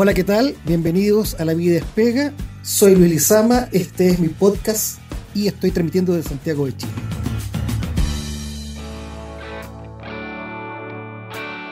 [0.00, 0.54] Hola, ¿qué tal?
[0.64, 2.32] Bienvenidos a La Vida Despega.
[2.62, 5.00] Soy Luis Lizama, este es mi podcast
[5.34, 6.92] y estoy transmitiendo desde Santiago de Chile.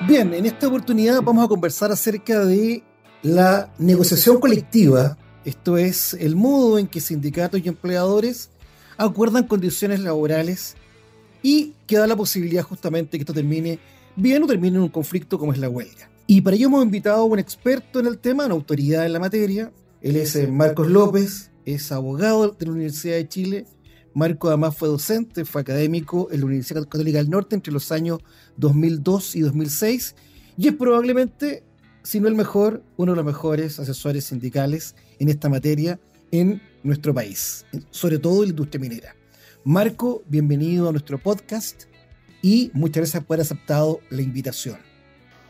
[0.09, 2.83] Bien, en esta oportunidad vamos a conversar acerca de
[3.23, 8.51] la negociación colectiva, esto es el modo en que sindicatos y empleadores
[8.97, 10.75] acuerdan condiciones laborales
[11.45, 13.79] y que da la posibilidad justamente que esto termine
[14.17, 16.11] bien o termine en un conflicto como es la huelga.
[16.29, 19.21] Y para ello hemos invitado a un experto en el tema, una autoridad en la
[19.21, 19.73] materia.
[20.01, 23.67] Él es eh, Marcos López, es abogado de la Universidad de Chile.
[24.13, 28.21] Marco además fue docente, fue académico en la Universidad Católica del Norte entre los años
[28.57, 30.17] 2002 y 2006
[30.57, 31.63] y es probablemente,
[32.03, 36.01] si no el mejor, uno de los mejores asesores sindicales en esta materia
[36.33, 39.17] en nuestro país, sobre todo en la industria minera.
[39.65, 41.85] Marco, bienvenido a nuestro podcast
[42.43, 44.86] y muchas gracias por haber aceptado la invitación.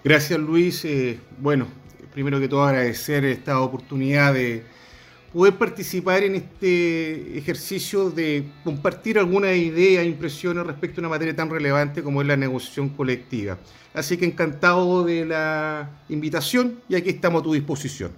[0.07, 0.85] Gracias Luis.
[0.85, 1.67] Eh, bueno,
[2.13, 4.63] primero que todo agradecer esta oportunidad de
[5.33, 11.51] poder participar en este ejercicio de compartir algunas ideas, impresiones respecto a una materia tan
[11.51, 13.59] relevante como es la negociación colectiva.
[13.95, 18.13] Así que encantado de la invitación y aquí estamos a tu disposición.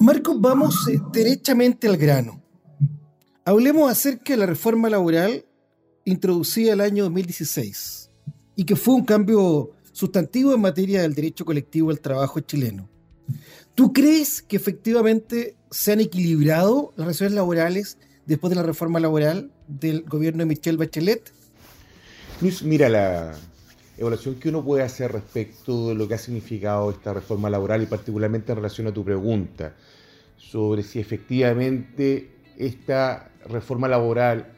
[0.00, 2.42] Marcos, vamos eh, derechamente al grano.
[3.44, 5.44] Hablemos acerca de la reforma laboral
[6.04, 8.10] introducida el año 2016
[8.56, 12.88] y que fue un cambio sustantivo en materia del derecho colectivo al trabajo chileno.
[13.74, 19.50] ¿Tú crees que efectivamente se han equilibrado las relaciones laborales después de la reforma laboral
[19.66, 21.32] del gobierno de Michelle Bachelet?
[22.62, 23.34] mira, la
[23.96, 27.86] evaluación que uno puede hacer respecto de lo que ha significado esta reforma laboral y
[27.86, 29.74] particularmente en relación a tu pregunta
[30.36, 34.52] sobre si efectivamente esta reforma laboral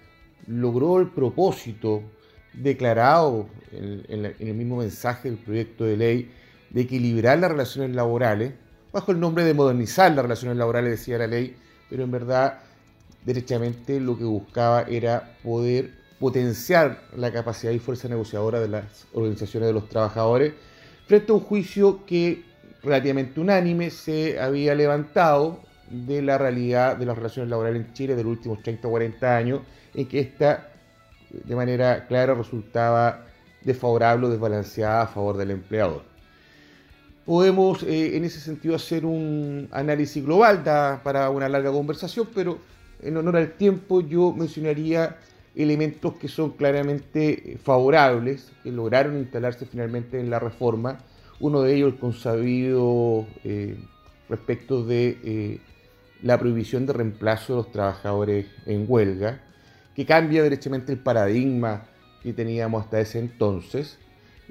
[0.47, 2.03] logró el propósito
[2.53, 6.31] declarado en, el mismo mensaje del proyecto de ley
[6.71, 8.53] de equilibrar las relaciones laborales,
[8.93, 11.57] bajo el nombre de modernizar las relaciones laborales, decía la ley,
[11.89, 12.61] pero en verdad,
[13.25, 19.69] derechamente lo que buscaba era poder potenciar la capacidad y fuerza negociadora de las organizaciones
[19.69, 20.53] de los trabajadores
[21.07, 22.45] frente a un juicio que
[22.83, 25.61] relativamente unánime se había levantado
[25.91, 29.37] de la realidad de las relaciones laborales en Chile de los últimos 30 o 40
[29.37, 29.61] años,
[29.95, 30.70] en que esta
[31.33, 33.27] de manera clara resultaba
[33.63, 36.03] desfavorable o desbalanceada a favor del empleador.
[37.25, 40.63] Podemos eh, en ese sentido hacer un análisis global
[41.03, 42.59] para una larga conversación, pero
[43.03, 45.17] en honor al tiempo yo mencionaría
[45.55, 51.01] elementos que son claramente favorables, que lograron instalarse finalmente en la reforma.
[51.41, 53.79] Uno de ellos el consabido eh,
[54.29, 55.61] respecto de eh,
[56.23, 59.41] la prohibición de reemplazo de los trabajadores en huelga,
[59.95, 61.85] que cambia derechamente el paradigma
[62.23, 63.99] que teníamos hasta ese entonces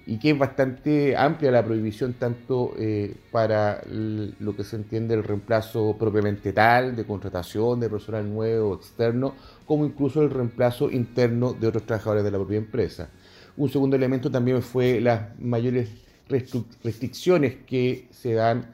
[0.05, 5.23] y que es bastante amplia la prohibición tanto eh, para lo que se entiende el
[5.23, 9.35] reemplazo propiamente tal, de contratación de personal nuevo externo,
[9.67, 13.09] como incluso el reemplazo interno de otros trabajadores de la propia empresa.
[13.55, 15.89] Un segundo elemento también fue las mayores
[16.27, 18.65] restricciones que se dan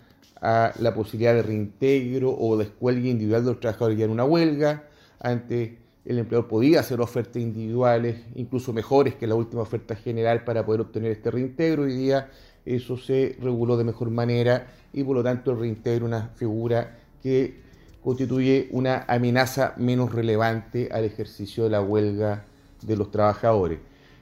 [0.41, 4.25] a la posibilidad de reintegro o de escuelga individual de los trabajadores ya en una
[4.25, 4.83] huelga.
[5.19, 5.71] Antes
[6.05, 10.81] el empleador podía hacer ofertas individuales, incluso mejores que la última oferta general para poder
[10.81, 11.83] obtener este reintegro.
[11.83, 12.29] Hoy día
[12.63, 16.99] eso se reguló de mejor manera y por lo tanto el reintegro es una figura
[17.23, 17.59] que
[18.03, 22.45] constituye una amenaza menos relevante al ejercicio de la huelga
[22.83, 23.79] de los trabajadores.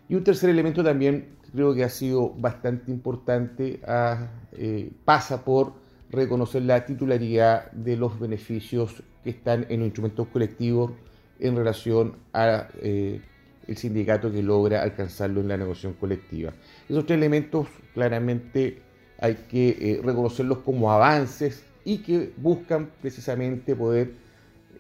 [0.08, 5.74] Y un tercer elemento también creo que ha sido bastante importante, ah, eh, pasa por
[6.10, 10.92] reconocer la titularidad de los beneficios que están en los instrumentos colectivos
[11.40, 13.22] en relación a eh,
[13.68, 16.54] el sindicato que logra alcanzarlo en la negociación colectiva.
[16.88, 18.82] Esos tres elementos claramente
[19.20, 24.12] hay que eh, reconocerlos como avances y que buscan precisamente poder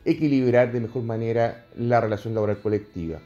[0.05, 3.19] equilibrar de mejor manera la relación laboral colectiva.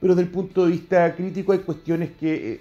[0.00, 2.60] Pero desde el punto de vista crítico hay cuestiones que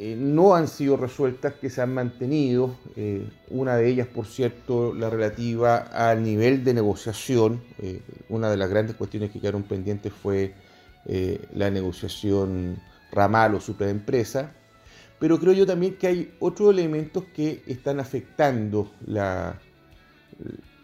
[0.00, 2.76] eh, no han sido resueltas, que se han mantenido.
[2.94, 7.60] Eh, una de ellas, por cierto, la relativa al nivel de negociación.
[7.80, 10.54] Eh, una de las grandes cuestiones que quedaron pendientes fue
[11.54, 12.76] la negociación
[13.10, 14.52] ramal o superempresa.
[15.18, 19.58] Pero creo yo también que hay otros elementos que están afectando la,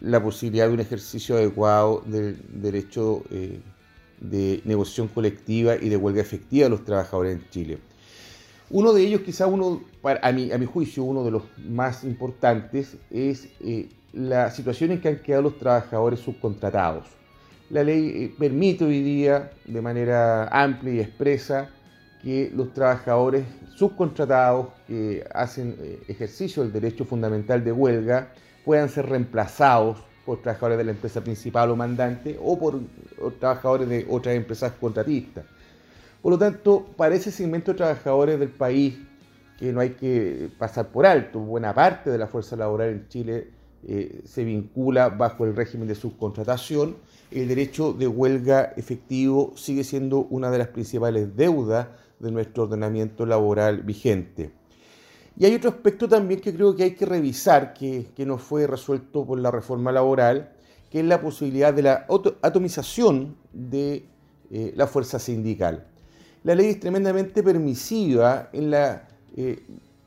[0.01, 3.23] la posibilidad de un ejercicio adecuado del derecho
[4.19, 7.77] de negociación colectiva y de huelga efectiva de los trabajadores en Chile.
[8.71, 13.89] Uno de ellos, quizá uno, a mi, juicio, uno de los más importantes, es eh,
[14.11, 17.05] la situación en que han quedado los trabajadores subcontratados.
[17.69, 21.69] La ley eh, permite hoy día, de manera amplia y expresa,
[22.23, 23.45] que los trabajadores
[23.75, 28.29] subcontratados que hacen eh, ejercicio del derecho fundamental de huelga
[28.63, 32.79] puedan ser reemplazados por trabajadores de la empresa principal o mandante o por
[33.39, 35.45] trabajadores de otras empresas contratistas.
[36.25, 38.97] Por lo tanto, para ese segmento de trabajadores del país,
[39.59, 43.51] que no hay que pasar por alto, buena parte de la fuerza laboral en Chile
[43.87, 46.95] eh, se vincula bajo el régimen de subcontratación,
[47.29, 53.27] el derecho de huelga efectivo sigue siendo una de las principales deudas de nuestro ordenamiento
[53.27, 54.49] laboral vigente.
[55.37, 59.27] Y hay otro aspecto también que creo que hay que revisar, que, no fue resuelto
[59.27, 60.53] por la reforma laboral,
[60.89, 62.07] que es la posibilidad de la
[62.41, 64.07] atomización de
[64.49, 65.85] eh, la fuerza sindical.
[66.45, 69.63] La ley es tremendamente permisiva en la eh,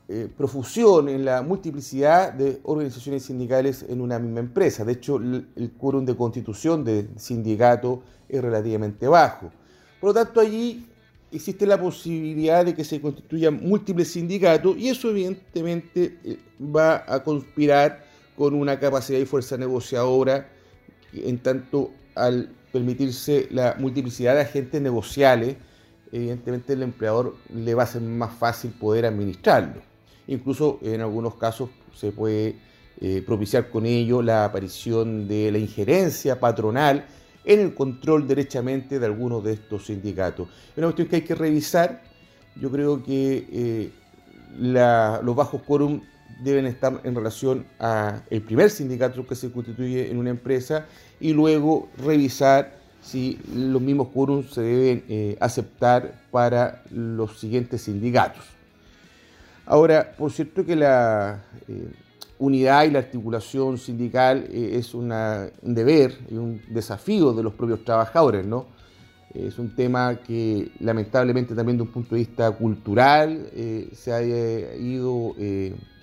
[0.07, 4.85] eh, profusión, en la multiplicidad de organizaciones sindicales en una misma empresa.
[4.85, 9.51] De hecho, el, el quórum de constitución de sindicato es relativamente bajo.
[9.99, 10.87] Por lo tanto, allí
[11.29, 17.21] existe la posibilidad de que se constituyan múltiples sindicatos y eso evidentemente eh, va a
[17.21, 18.05] conspirar
[18.37, 20.47] con una capacidad y fuerza negociadora
[21.11, 25.57] en tanto al permitirse la multiplicidad de agentes negociales,
[26.11, 29.81] evidentemente el empleador le va a ser más fácil poder administrarlo.
[30.27, 32.55] Incluso en algunos casos se puede
[33.01, 37.05] eh, propiciar con ello la aparición de la injerencia patronal
[37.45, 40.49] en el control derechamente de algunos de estos sindicatos.
[40.71, 42.03] Es una cuestión que hay que revisar.
[42.55, 43.91] Yo creo que eh,
[44.59, 46.01] los bajos quórum
[46.43, 50.85] deben estar en relación al primer sindicato que se constituye en una empresa
[51.19, 58.43] y luego revisar si los mismos quórums se deben eh, aceptar para los siguientes sindicatos.
[59.65, 61.91] Ahora, por cierto que la eh,
[62.39, 65.09] unidad y la articulación sindical eh, es un
[65.61, 68.67] deber y un desafío de los propios trabajadores, ¿no?
[69.33, 73.47] Es un tema que lamentablemente también de un punto de vista cultural
[73.93, 75.35] se ha ido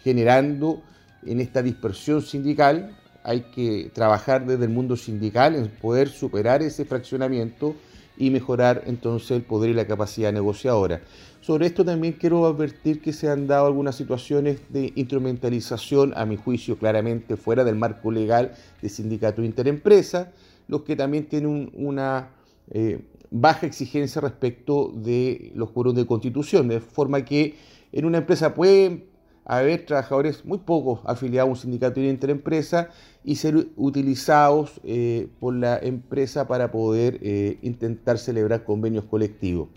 [0.04, 0.80] generando
[1.26, 2.96] en esta dispersión sindical.
[3.28, 7.74] Hay que trabajar desde el mundo sindical en poder superar ese fraccionamiento
[8.16, 11.00] y mejorar entonces el poder y la capacidad negociadora.
[11.40, 16.36] Sobre esto también quiero advertir que se han dado algunas situaciones de instrumentalización, a mi
[16.36, 20.30] juicio claramente fuera del marco legal de sindicato interempresa,
[20.68, 22.30] los que también tienen una
[22.70, 23.00] eh,
[23.32, 27.56] baja exigencia respecto de los juros de constitución, de forma que
[27.90, 29.15] en una empresa pueden
[29.46, 32.90] haber trabajadores muy pocos afiliados a un sindicato interempresa
[33.24, 39.68] y ser utilizados eh, por la empresa para poder eh, intentar celebrar convenios colectivos.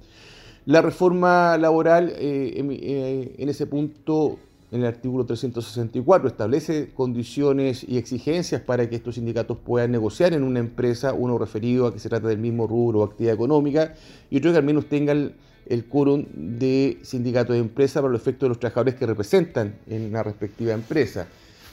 [0.65, 4.37] La reforma laboral eh, en, ese punto,
[4.71, 10.43] en el artículo 364, establece condiciones y exigencias para que estos sindicatos puedan negociar en
[10.43, 13.93] una empresa, uno referido a que se trata del mismo rubro o actividad económica,
[14.29, 15.33] y otro que al menos tengan
[15.65, 20.11] el quórum de sindicatos de empresa para los efectos de los trabajadores que representan en
[20.11, 21.27] la respectiva empresa.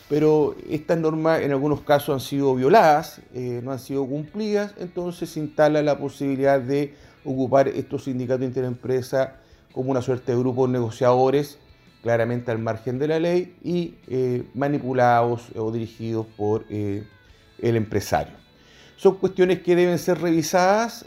[0.08, 5.30] Pero estas normas en algunos casos han sido violadas, eh, no han sido cumplidas, entonces
[5.30, 6.94] se instala la posibilidad de
[7.24, 9.36] ocupar estos sindicatos interempresa
[9.72, 11.58] como una suerte de grupos negociadores,
[12.02, 17.04] claramente al margen de la ley, y eh, manipulados o dirigidos por eh,
[17.60, 18.34] el empresario.
[18.96, 21.04] Son cuestiones que deben ser revisadas,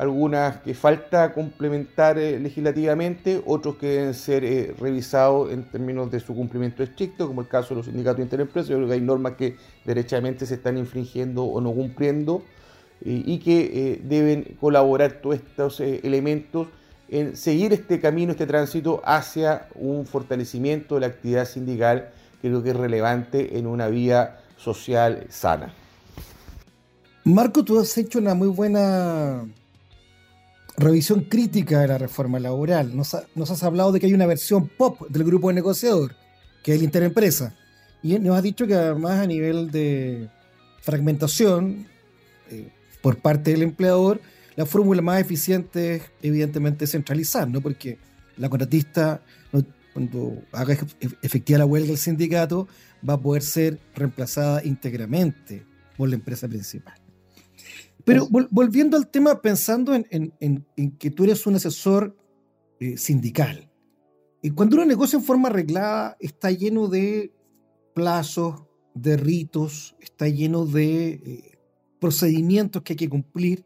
[0.00, 6.82] algunas que falta complementar legislativamente, otros que deben ser revisados en términos de su cumplimiento
[6.82, 8.70] estricto, como el caso de los sindicatos interempresas.
[8.70, 12.42] Yo creo que hay normas que derechamente se están infringiendo o no cumpliendo
[13.04, 16.68] y que eh, deben colaborar todos estos eh, elementos
[17.10, 22.62] en seguir este camino, este tránsito hacia un fortalecimiento de la actividad sindical que creo
[22.62, 25.74] que es relevante en una vía social sana.
[27.24, 29.44] Marco, tú has hecho una muy buena
[30.80, 32.96] revisión crítica de la reforma laboral.
[32.96, 36.14] Nos, has hablado de que hay una versión pop del grupo de negociador,
[36.62, 37.54] que es el Interempresa.
[38.02, 40.28] Y nos has dicho que además a nivel de
[40.80, 41.86] fragmentación,
[42.50, 42.68] eh,
[43.02, 44.20] por parte del empleador,
[44.56, 47.60] la fórmula más eficiente es evidentemente centralizar, ¿no?
[47.60, 47.98] Porque
[48.36, 49.22] la contratista,
[49.92, 50.76] cuando haga
[51.22, 52.68] efectiva la huelga del sindicato,
[53.06, 55.64] va a poder ser reemplazada íntegramente
[55.96, 56.94] por la empresa principal.
[58.10, 60.66] Pero volviendo al tema, pensando en,
[60.98, 62.16] que tú eres un asesor
[62.80, 63.70] eh, sindical,
[64.42, 67.32] y cuando uno negocia en forma arreglada, está lleno de
[67.94, 68.64] plazos,
[68.94, 71.58] de ritos, está lleno de eh,
[72.00, 73.64] procedimientos que hay que cumplir.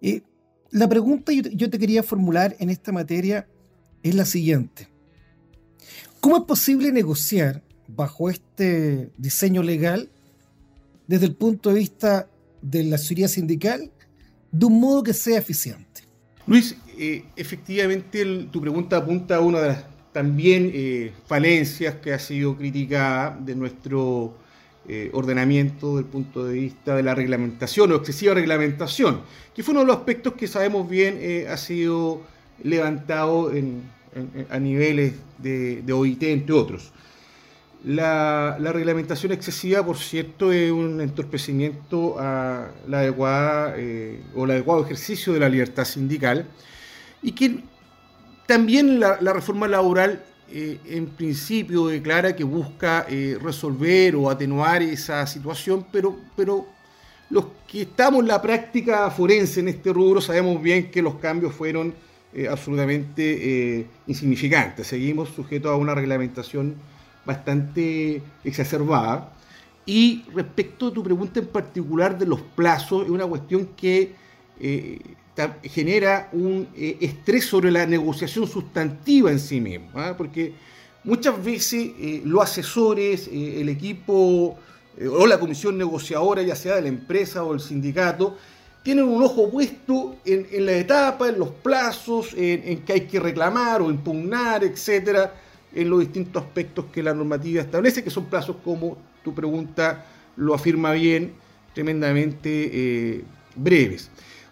[0.00, 0.22] Eh,
[0.70, 3.48] la pregunta yo, yo te quería formular en esta materia
[4.04, 4.88] es la siguiente.
[6.20, 10.08] ¿Cómo es posible negociar bajo este diseño legal
[11.08, 12.29] desde el punto de vista
[12.62, 13.90] de la seguridad sindical
[14.50, 16.02] de un modo que sea eficiente?
[16.46, 22.18] Luis, eh, efectivamente tu pregunta apunta a una de las también eh, falencias que ha
[22.18, 24.34] sido criticada de nuestro
[24.88, 29.20] eh, ordenamiento desde el punto de vista de la reglamentación o excesiva reglamentación,
[29.54, 32.22] que fue uno de los aspectos que sabemos bien ha sido
[32.64, 33.52] levantado
[34.50, 36.92] a niveles de, de OIT, entre otros.
[37.82, 44.84] La, reglamentación excesiva, por cierto, es un entorpecimiento a la adecuada eh, o el adecuado
[44.84, 46.46] ejercicio de la libertad sindical
[47.22, 47.60] y que
[48.46, 55.26] también la, reforma laboral eh, en principio declara que busca eh, resolver o atenuar esa
[55.26, 56.66] situación, pero, pero
[57.30, 61.54] los que estamos en la práctica forense en este rubro sabemos bien que los cambios
[61.54, 61.94] fueron
[62.48, 64.86] absolutamente insignificantes.
[64.86, 66.76] Seguimos sujetos a una reglamentación
[67.24, 69.32] bastante exacerbada.
[69.86, 74.12] Y respecto a tu pregunta en particular de los plazos, es una cuestión que
[74.60, 74.98] eh,
[75.64, 80.14] genera un eh, estrés sobre la negociación sustantiva en sí misma, ¿ah?
[80.16, 80.52] porque
[81.02, 84.58] muchas veces eh, los asesores, el equipo
[85.18, 88.36] o la comisión negociadora, ya sea de la empresa o el sindicato,
[88.82, 93.18] tienen un ojo puesto en, la etapa, en los plazos, en, en, que hay que
[93.18, 95.32] reclamar o impugnar, etcétera
[95.74, 100.04] en los distintos aspectos que la normativa establece, que son plazos como tu pregunta
[100.36, 101.32] lo afirma bien,
[101.74, 103.24] tremendamente eh,
[103.54, 104.10] breves.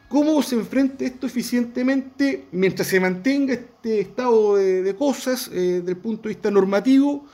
[0.09, 5.97] ¿Cómo se enfrenta esto eficientemente mientras se mantenga este estado de, cosas eh, desde el
[5.99, 7.27] punto de vista normativo?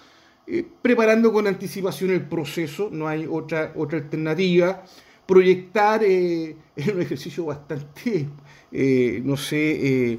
[0.47, 4.85] Eh, preparando con anticipación el proceso, no hay otra, otra alternativa.
[5.26, 8.29] Proyectar es un ejercicio bastante,
[9.23, 10.19] no sé,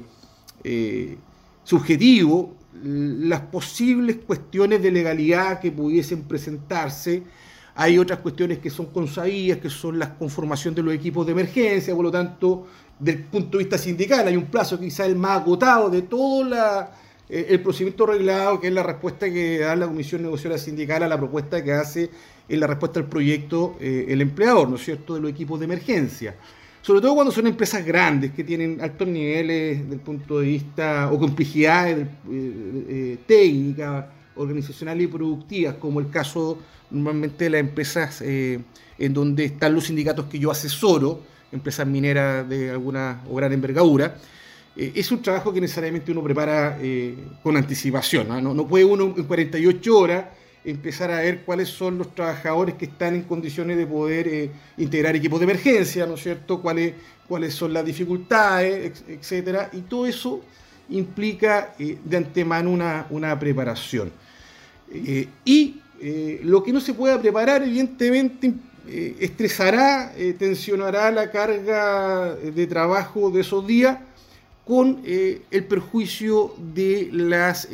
[1.62, 7.22] subjetivo, las posibles cuestiones de legalidad que pudiesen presentarse.
[7.74, 11.94] Hay otras cuestiones que son consabidas, que son la conformación de los equipos de emergencia,
[11.94, 12.66] por lo tanto,
[12.98, 16.48] del punto de vista sindical, hay un plazo quizá el más agotado de todo
[17.28, 21.08] eh, el procedimiento reglado, que es la respuesta que da la Comisión Negociadora Sindical a
[21.08, 22.10] la propuesta que hace
[22.48, 25.66] en la respuesta al proyecto eh, el empleador, ¿no es cierto?, de los equipos de
[25.66, 26.36] emergencia
[26.86, 31.18] sobre todo cuando son empresas grandes que tienen altos niveles del punto de vista o
[31.18, 34.04] complejidades eh, eh, técnicas,
[34.36, 36.58] organizacionales y productivas, como el caso
[36.92, 38.60] normalmente de las empresas eh,
[38.98, 44.18] en donde están los sindicatos que yo asesoro, empresas mineras de alguna o gran envergadura.
[44.76, 46.78] es un trabajo que necesariamente uno prepara
[47.42, 48.28] con anticipación.
[48.28, 48.54] ¿no?
[48.54, 48.68] ¿no?
[48.68, 50.24] puede uno en 48 horas
[50.66, 55.14] empezar a ver cuáles son los trabajadores que están en condiciones de poder eh, integrar
[55.14, 56.60] equipos de emergencia, ¿no es cierto?
[56.60, 56.94] Cuáles,
[57.28, 59.70] cuáles son las dificultades, etcétera.
[59.72, 60.42] Y todo eso
[60.90, 62.70] implica eh, de antemano
[63.08, 64.10] una, preparación.
[64.92, 65.80] Eh, y
[66.42, 68.52] lo que no se pueda preparar, evidentemente,
[69.18, 73.98] estresará, tensionará la carga de trabajo de esos días
[74.66, 77.66] con el perjuicio de las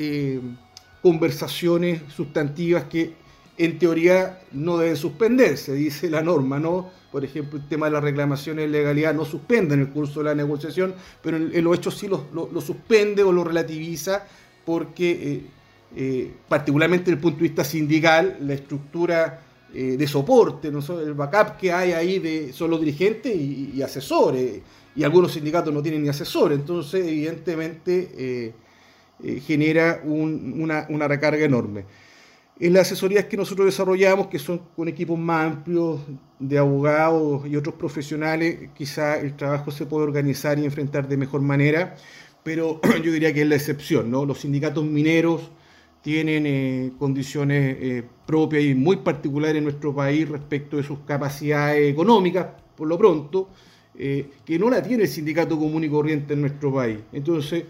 [1.02, 3.12] conversaciones sustantivas que
[3.58, 6.90] en teoría no deben suspenderse, dice la norma, ¿no?
[7.10, 10.26] Por ejemplo, el tema de las reclamaciones de legalidad no suspende en el curso de
[10.26, 12.26] la negociación, pero en, los hechos sí lo,
[12.62, 14.24] suspende o lo relativiza
[14.64, 15.42] porque, eh,
[15.94, 19.40] eh, particularmente desde el punto de vista sindical, la estructura
[19.74, 20.80] eh, de soporte, ¿no?
[21.00, 24.60] el backup que hay ahí de, son los dirigentes y, asesores,
[24.96, 28.54] y algunos sindicatos no tienen ni asesores, entonces evidentemente
[29.24, 31.84] eh, genera una, recarga enorme.
[32.58, 36.00] En las asesorías que nosotros desarrollamos, que son con equipos más amplios
[36.40, 41.40] de abogados y otros profesionales, quizá el trabajo se puede organizar y enfrentar de mejor
[41.40, 41.94] manera,
[42.42, 44.10] pero yo diría que es la excepción.
[44.10, 44.24] ¿no?
[44.24, 45.50] Los sindicatos mineros
[46.02, 51.92] tienen eh, condiciones eh, propias y muy particulares en nuestro país respecto de sus capacidades
[51.92, 53.50] económicas, por lo pronto,
[53.94, 56.98] que no la tiene el sindicato común y corriente en nuestro país.
[57.12, 57.64] Entonces,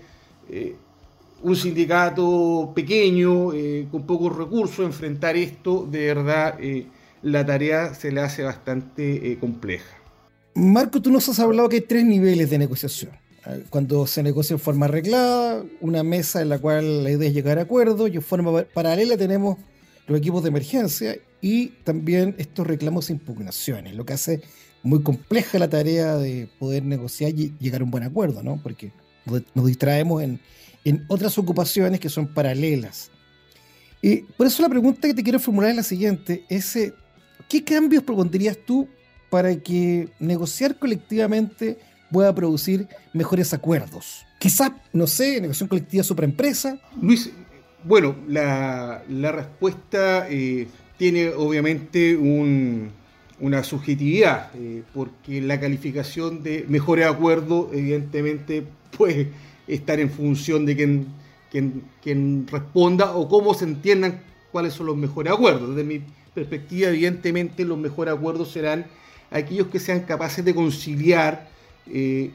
[1.42, 6.86] un sindicato pequeño, eh, con pocos recursos, enfrentar esto, de verdad, eh,
[7.22, 9.96] la tarea se le hace bastante eh, compleja.
[10.54, 13.12] Marco, tú nos has hablado que hay tres niveles de negociación.
[13.70, 17.58] Cuando se negocia en forma arreglada, una mesa en la cual la idea es llegar
[17.58, 19.58] a acuerdos, y en forma paralela tenemos
[20.06, 24.42] los equipos de emergencia y también estos reclamos e impugnaciones, lo que hace
[24.84, 28.60] muy compleja la tarea de poder negociar y llegar a un buen acuerdo, ¿no?
[28.62, 28.92] Porque
[29.54, 30.40] nos distraemos en,
[30.84, 33.10] en otras ocupaciones que son paralelas.
[34.00, 36.76] Y por eso la pregunta que te quiero formular es la siguiente, es,
[37.48, 38.88] ¿qué cambios propondrías tú
[39.30, 41.78] para que negociar colectivamente
[42.10, 44.26] pueda producir mejores acuerdos?
[44.38, 46.80] Quizás, no sé, negociación colectiva empresa.
[47.00, 47.30] Luis,
[47.84, 50.66] bueno, la, respuesta eh,
[50.98, 52.90] tiene obviamente un,
[53.38, 58.64] una subjetividad, eh, porque la calificación de mejores acuerdos evidentemente
[58.96, 59.30] puede
[59.66, 61.06] estar en función de quien,
[61.50, 65.70] quien, quien, responda o cómo se entiendan cuáles son los mejores acuerdos.
[65.70, 66.02] Desde mi
[66.34, 68.86] perspectiva, evidentemente los mejores acuerdos serán
[69.30, 71.48] aquellos que sean capaces de conciliar
[71.86, 72.30] eh,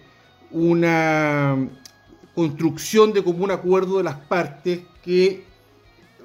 [0.52, 1.68] una
[2.34, 5.44] construcción de común acuerdo de las partes que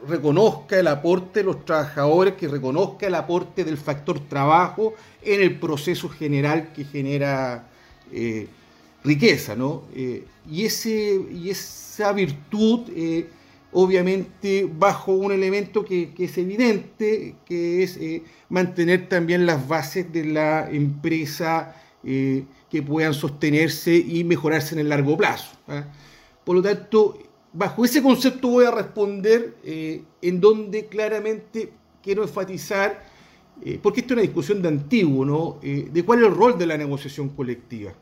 [0.06, 5.59] reconozca el aporte de los trabajadores, que reconozca el aporte del factor trabajo en el
[5.59, 7.68] proceso general que genera
[8.12, 8.49] eh,
[9.04, 9.85] riqueza, ¿no?
[9.94, 13.28] Eh, y, ese, y esa virtud, eh,
[13.73, 17.99] obviamente, bajo un elemento que, es evidente, que es
[18.49, 25.16] mantener también las bases de la empresa que puedan sostenerse y mejorarse en el largo
[25.16, 25.52] plazo.
[25.68, 25.85] ¿ah?
[26.44, 27.18] Por lo tanto,
[27.52, 33.04] bajo ese concepto voy a responder eh, en donde claramente quiero enfatizar,
[33.64, 35.59] eh, porque esto es una discusión de antiguo, ¿no?
[35.62, 37.92] Eh, de cuál es el rol de la negociación colectiva.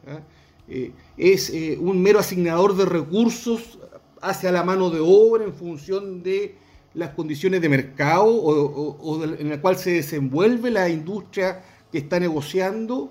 [0.69, 0.73] ¿Ah?
[1.17, 3.79] es un mero asignador de recursos
[4.21, 6.55] hacia la mano de obra en función de
[6.95, 13.11] las condiciones de mercado o, en la cual se desenvuelve la industria que está negociando.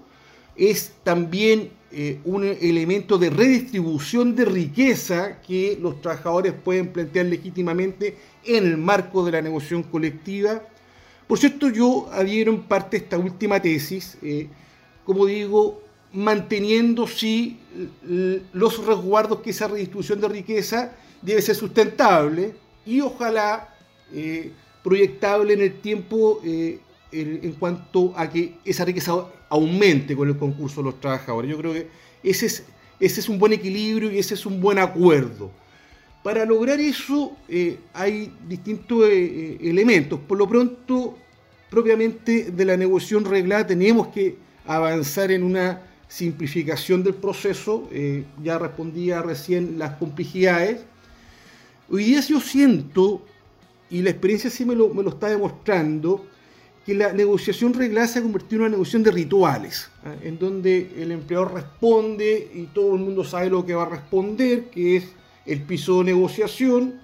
[0.56, 8.18] Es también eh, un elemento de redistribución de riqueza que los trabajadores pueden plantear legítimamente
[8.46, 10.62] en el marco de la negociación colectiva.
[11.28, 14.48] Por cierto, yo adhiero en parte a esta última tesis, eh,
[15.06, 17.60] como digo, manteniendo sí
[18.54, 22.54] los resguardos que esa redistribución de riqueza debe ser sustentable
[22.86, 23.76] y ojalá
[24.14, 24.52] eh,
[24.84, 30.86] proyectable en el tiempo en cuanto a que esa riqueza aumente con el concurso de
[30.86, 31.50] los trabajadores.
[31.50, 31.88] Yo creo que
[32.24, 32.64] ese es,
[33.00, 35.52] ese es un buen equilibrio y ese es un buen acuerdo.
[36.24, 40.20] Para lograr eso eh, hay distintos eh, eh, elementos.
[40.20, 41.18] Por lo pronto,
[41.70, 47.88] propiamente de la negociación reglada, tenemos que avanzar en una simplificación del proceso.
[48.44, 50.82] ya respondía recién las complejidades.
[51.90, 53.24] Hoy día yo siento,
[53.90, 56.26] y la experiencia sí me lo, me lo está demostrando,
[56.86, 60.16] que la negociación reglada se ha convertido en una negociación de rituales, ¿ah?
[60.24, 64.66] en donde el empleador responde y todo el mundo sabe lo que va a responder,
[64.72, 65.06] que es
[65.46, 67.00] el piso de negociación.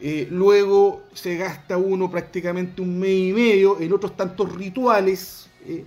[0.00, 5.84] Eh, luego se gasta uno prácticamente un mes y medio en otros tantos rituales eh,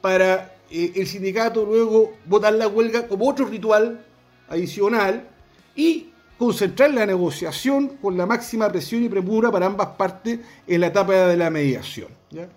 [0.00, 4.04] para eh, el sindicato luego votar la huelga como otro ritual
[4.48, 5.28] adicional
[5.76, 6.08] y
[6.38, 11.12] concentrar la negociación con la máxima presión y premura para ambas partes en la etapa
[11.12, 12.08] de la mediación.
[12.30, 12.48] ¿ya?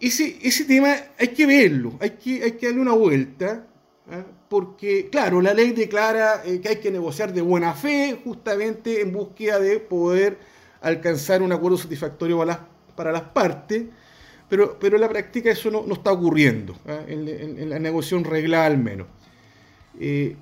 [0.00, 3.66] ese, ese tema hay que verlo, hay que, hay que darle una vuelta,
[4.48, 9.12] porque, claro, la ley declara eh, que hay que negociar de buena fe, justamente en
[9.12, 10.38] búsqueda de poder
[10.82, 12.58] alcanzar un acuerdo satisfactorio para las,
[12.94, 13.84] para las partes,
[14.54, 17.00] pero, pero en la práctica eso no, no está ocurriendo, ¿ah?
[17.08, 19.08] en, la negociación reglada al menos.
[19.98, 20.36] Eh,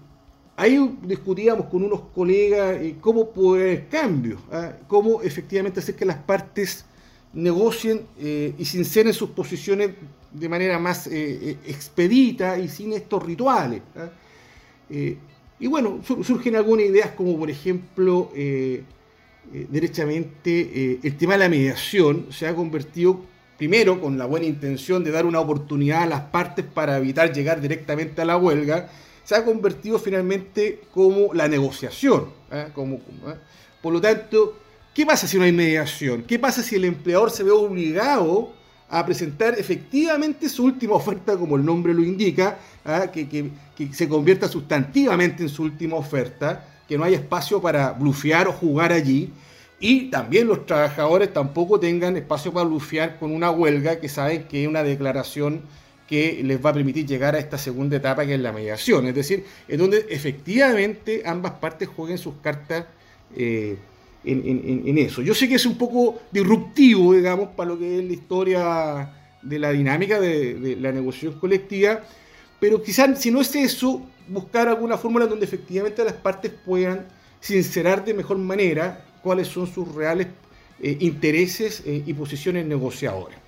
[0.55, 4.73] ahí discutíamos con unos colegas eh, cómo poder cambios, ¿ah?
[4.87, 6.85] cómo efectivamente hacer que las partes
[7.33, 9.93] negocien eh, y sinceren sus posiciones
[10.31, 13.81] de manera más eh, eh, expedita y sin estos rituales.
[13.97, 14.11] ¿ah?
[15.59, 18.31] y bueno, surgen algunas ideas como por ejemplo,
[19.71, 23.32] derechamente, el tema de la mediación se ha convertido
[23.63, 27.61] primero con la buena intención de dar una oportunidad a las partes para evitar llegar
[27.61, 28.89] directamente a la huelga,
[29.23, 32.27] se ha convertido finalmente como la negociación.
[32.51, 32.71] ¿ah?
[32.75, 33.37] Como, ¿ah?
[33.81, 34.57] Por lo tanto,
[34.93, 36.25] ¿Qué pasa si no hay mediación?
[36.25, 38.53] ¿Qué pasa si el empleador se ve obligado
[38.91, 43.07] a presentar efectivamente su última oferta, como el nombre lo indica, ¿ah?
[43.13, 43.51] que,
[43.93, 48.93] se convierta sustantivamente en su última oferta, que no haya espacio para blufear o jugar
[48.93, 49.31] allí,
[49.83, 54.63] y también los trabajadores tampoco tengan espacio para blufear con una huelga que saben que
[54.63, 55.63] es una declaración
[56.07, 59.15] que les va a permitir llegar a esta segunda etapa que es la mediación, es
[59.17, 62.87] decir, en donde efectivamente ambas partes jueguen sus cartas.
[63.35, 63.77] Eh,
[64.25, 65.21] en, eso.
[65.21, 69.11] Yo sé que es un poco disruptivo, digamos, para lo que es la historia
[69.43, 72.05] de la dinámica de, la negociación colectiva,
[72.61, 77.05] pero quizás si no es eso, buscar alguna fórmula donde efectivamente las partes puedan
[77.41, 80.29] sincerar de mejor manera cuáles son sus reales
[80.81, 83.39] eh, intereses eh, y posiciones negociadoras.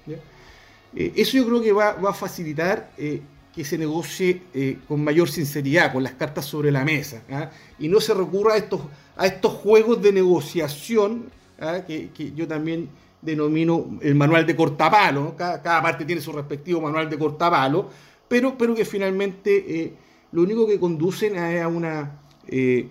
[0.97, 4.43] Eh, eso yo creo que va, a facilitar que se negocie
[4.87, 7.51] con mayor sinceridad, con las cartas sobre la mesa, ¿ah?
[7.79, 8.81] y no se recurra a estos
[9.17, 11.83] a estos juegos de negociación, ¿ah?
[11.87, 12.89] que, yo también
[13.23, 17.91] denomino el manual de cortapalo, cada, parte tiene su respectivo manual de cortapalo,
[18.29, 19.95] pero, pero que finalmente
[20.35, 22.89] lo único que conducen a una, eh,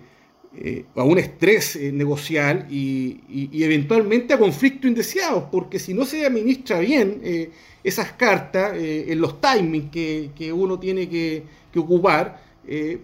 [0.56, 3.20] eh, a un estrés eh, negocial y,
[3.62, 7.50] eventualmente a conflictos indeseados, porque si no se administra bien eh,
[7.82, 11.42] esas cartas en los timings que, uno tiene que,
[11.76, 12.40] ocupar,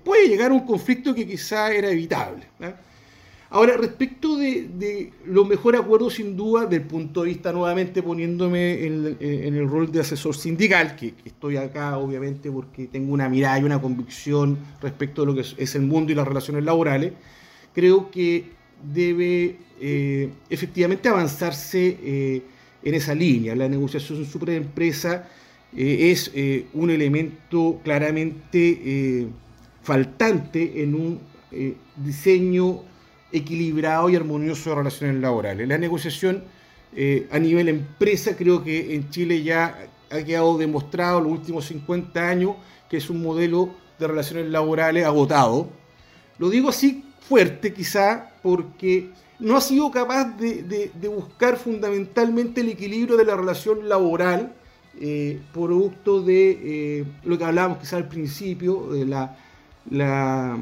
[0.04, 2.44] puede llegar a un conflicto que quizá era evitable.
[3.52, 9.16] Ahora, respecto de, los mejores acuerdos, sin duda, del punto de vista, nuevamente poniéndome en,
[9.20, 13.82] el rol de asesor sindical, que, estoy acá obviamente porque tengo una mirada y una
[13.82, 17.12] convicción respecto de lo que es el mundo y las relaciones laborales,
[17.74, 22.42] creo que debe eh, efectivamente avanzarse eh,
[22.82, 23.54] en esa línea.
[23.54, 25.28] La negociación superempresa
[25.76, 26.30] eh, es
[26.74, 29.28] un elemento claramente
[29.82, 31.20] faltante en un
[31.96, 32.82] diseño
[33.32, 35.68] equilibrado y armonioso de relaciones laborales.
[35.68, 36.44] La negociación
[37.30, 39.78] a nivel empresa creo que en Chile ya
[40.10, 42.56] ha quedado demostrado en los últimos 50 años
[42.88, 45.68] que es un modelo de relaciones laborales agotado.
[46.38, 53.16] Lo digo así fuerte quizá porque no ha sido capaz de, buscar fundamentalmente el equilibrio
[53.16, 54.52] de la relación laboral,
[55.00, 60.58] eh, producto de eh, lo que hablábamos quizá al principio, de la,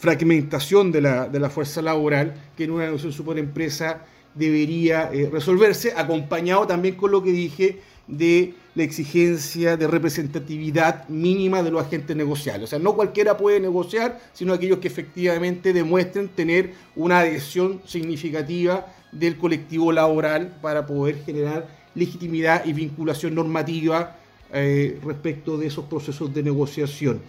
[0.00, 6.94] fragmentación de la, fuerza laboral, que en una negociación empresa debería eh, resolverse, acompañado también
[6.94, 12.64] con lo que dije de la exigencia de representatividad mínima de los agentes negociables.
[12.64, 18.86] O sea, no cualquiera puede negociar, sino aquellos que efectivamente demuestren tener una adhesión significativa
[19.12, 24.18] del colectivo laboral para poder generar legitimidad y vinculación normativa
[24.52, 27.22] eh, respecto de esos procesos de negociación.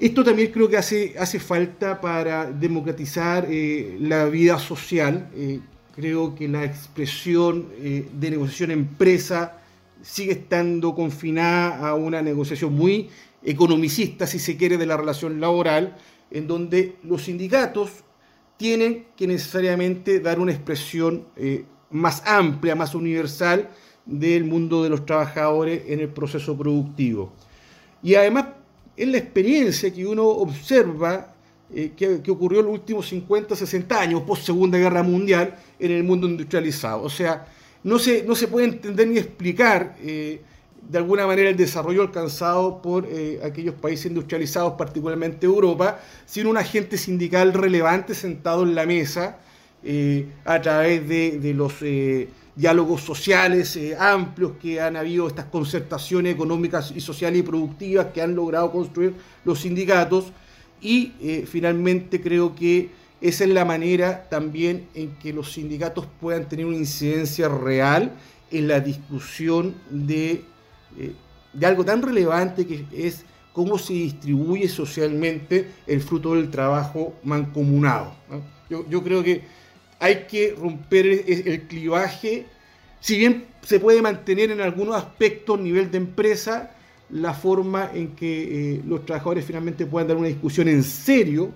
[0.00, 5.28] Esto también creo que hace, hace falta para democratizar eh, la vida social.
[5.36, 5.60] Eh,
[5.94, 9.59] creo que la expresión de negociación empresa
[10.02, 13.08] sigue estando confinada a una negociación muy
[13.42, 15.96] economicista, si se quiere, de la relación laboral,
[16.30, 18.04] en donde los sindicatos
[18.56, 23.70] tienen que necesariamente dar una expresión eh, más amplia, más universal
[24.04, 27.32] del mundo de los trabajadores en el proceso productivo.
[28.02, 28.46] Y además
[28.96, 31.34] es la experiencia que uno observa
[31.72, 35.92] eh, que, que, ocurrió en los últimos 50, 60 años, post Segunda Guerra Mundial, en
[35.92, 37.02] el mundo industrializado.
[37.02, 37.46] O sea,
[37.82, 40.40] no se, no se puede entender ni explicar eh,
[40.88, 46.56] de alguna manera el desarrollo alcanzado por eh, aquellos países industrializados, particularmente Europa, sin un
[46.56, 49.38] agente sindical relevante sentado en la mesa
[49.82, 51.74] eh, a través de, los
[52.56, 58.34] diálogos sociales amplios que han habido, estas concertaciones económicas y sociales y productivas que han
[58.34, 59.14] logrado construir
[59.44, 60.32] los sindicatos.
[60.82, 61.12] Y
[61.46, 62.88] finalmente creo que
[63.20, 68.12] esa es la manera también en que los sindicatos puedan tener una incidencia real
[68.50, 70.44] en la discusión de,
[70.98, 71.12] eh,
[71.52, 78.14] de algo tan relevante que es cómo se distribuye socialmente el fruto del trabajo mancomunado.
[78.68, 79.42] Yo, creo que
[79.98, 82.46] hay que romper el, clivaje,
[83.00, 86.70] si bien se puede mantener en algunos aspectos a nivel de empresa,
[87.10, 91.50] la forma en que eh, los trabajadores finalmente puedan dar una discusión en serio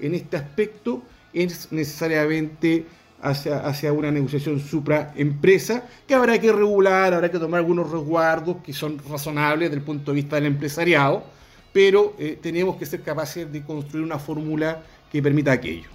[0.00, 2.86] en este aspecto es necesariamente
[3.20, 8.72] hacia, hacia una negociación supraempresa que habrá que regular, habrá que tomar algunos resguardos que
[8.72, 11.24] son razonables desde el punto de vista del empresariado,
[11.72, 15.88] pero eh, tenemos que ser capaces de construir una fórmula que permita aquello.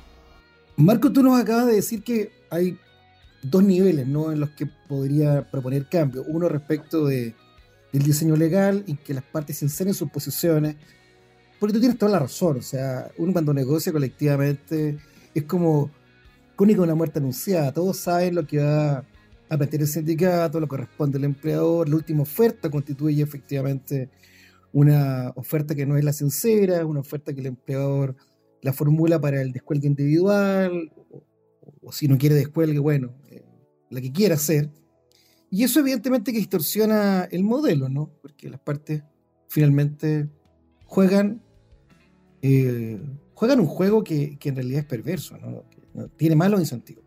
[0.76, 2.78] Marco, tú nos acabas de decir que hay
[3.42, 4.32] dos niveles ¿no?
[4.32, 6.24] en los que podría proponer cambio.
[6.28, 7.36] Uno respecto de,
[7.92, 10.76] del diseño legal, en que las partes inseren sus posiciones,
[11.60, 14.98] porque tú tienes toda la razón, o sea, uno cuando negocia colectivamente
[15.34, 15.89] es como
[16.56, 19.04] crónica una muerte anunciada, todos saben lo que va
[19.50, 24.10] a meter el sindicato, lo que corresponde al empleador, la última oferta constituye efectivamente
[24.72, 28.16] una oferta que no es la sincera, una oferta que el empleador
[28.63, 30.92] la formula para el descuelgue individual,
[31.82, 33.44] o, si no quiere descuelgue, bueno, eh,
[33.89, 34.70] la que quiera hacer.
[35.52, 38.12] Y eso evidentemente que distorsiona el modelo, ¿no?
[38.22, 39.04] Porque las partes
[39.50, 40.30] finalmente
[40.94, 41.42] juegan
[42.44, 43.00] eh,
[43.34, 45.64] juegan un juego que, en realidad es perverso, ¿no?
[46.18, 47.04] tiene malos incentivos.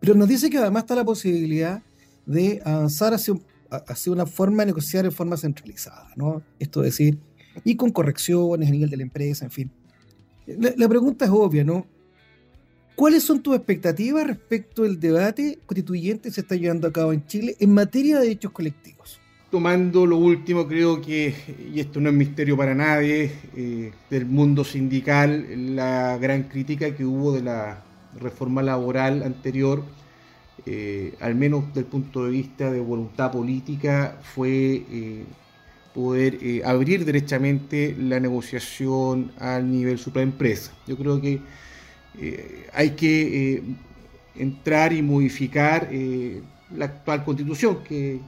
[0.00, 1.80] Pero nos dice que además está la posibilidad
[2.26, 3.34] de avanzar hacia,
[3.70, 6.42] hacia una forma de negociar en forma centralizada, ¿no?
[6.58, 7.18] Esto es decir,
[7.64, 9.70] y con correcciones a nivel de la empresa, en fin.
[10.46, 11.86] La, la pregunta es obvia, ¿no?
[12.96, 17.24] ¿Cuáles son tus expectativas respecto al debate constituyente que se está llevando a cabo en
[17.26, 19.20] Chile en materia de derechos colectivos?
[19.54, 21.32] Tomando lo último, creo que,
[21.72, 27.04] y esto no es misterio para nadie, eh, del mundo sindical, la gran crítica que
[27.04, 27.84] hubo de la
[28.18, 29.84] reforma laboral anterior,
[30.66, 35.24] eh, al menos del punto de vista de voluntad política, fue eh,
[35.94, 40.72] poder abrir derechamente la negociación al nivel supraempresa.
[40.88, 41.38] Yo creo que
[42.72, 43.62] hay que
[44.34, 45.90] entrar y modificar
[46.76, 48.20] la actual constitución que,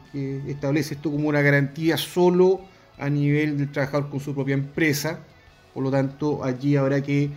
[0.49, 2.61] establece esto como una garantía solo
[2.99, 5.19] a nivel del trabajador con su propia empresa.
[5.75, 7.31] Por lo tanto, allí habrá que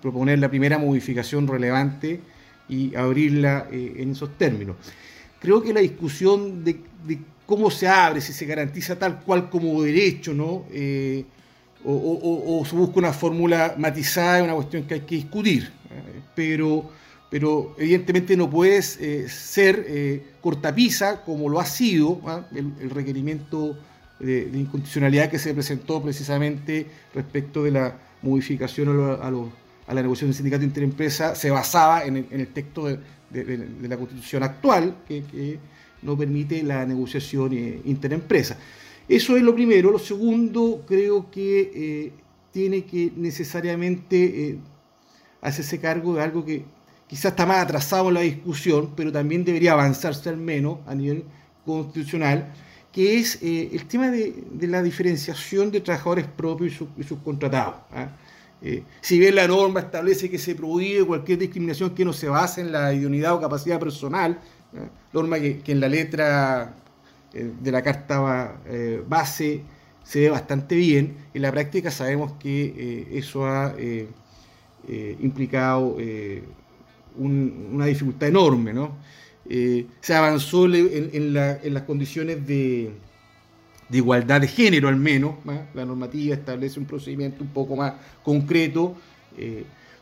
[0.00, 2.20] proponer la primera modificación relevante
[2.68, 4.76] y abrirla en esos términos.
[5.40, 6.80] Creo que la discusión de,
[7.46, 10.64] cómo se abre, si se garantiza tal cual como derecho, ¿no?
[11.84, 15.70] o, se busca una fórmula matizada, es una cuestión que hay que discutir.
[16.34, 16.90] Pero,
[17.30, 22.46] pero evidentemente no puedes eh, ser eh, cortapisa como lo ha sido ¿ah?
[22.54, 23.76] el, requerimiento
[24.18, 28.88] de, incondicionalidad que se presentó precisamente respecto de la modificación
[29.20, 32.98] a, la negociación del sindicato interempresa, se basaba en el, texto de,
[33.82, 35.58] la constitución actual que,
[36.00, 38.56] no permite la negociación eh, interempresa.
[39.08, 39.90] Eso es lo primero.
[39.90, 42.12] Lo segundo, creo que
[42.52, 44.58] tiene que necesariamente
[45.40, 46.64] hacerse cargo de algo que
[47.08, 51.24] quizás está más atrasado en la discusión, pero también debería avanzarse al menos a nivel
[51.64, 52.52] constitucional,
[52.92, 57.76] que es eh, el tema de, la diferenciación de trabajadores propios y, subcontratados.
[57.92, 58.08] ¿ah?
[59.00, 62.72] si bien la norma establece que se prohíbe cualquier discriminación que no se base en
[62.72, 64.38] la idoneidad o capacidad personal,
[64.76, 64.88] ¿ah?
[65.12, 66.74] norma que, en la letra
[67.32, 69.62] eh, de la carta eh, base
[70.02, 71.16] se ve bastante bien.
[71.34, 73.74] En la práctica sabemos que eh, eso ha
[75.20, 75.96] implicado
[77.16, 78.72] una dificultad enorme.
[78.72, 78.96] ¿no?
[79.48, 82.90] se avanzó en, las condiciones de,
[83.90, 85.36] igualdad de género al menos.
[85.74, 88.96] La normativa establece un procedimiento un poco más concreto